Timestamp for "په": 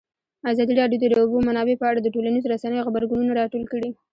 1.79-1.85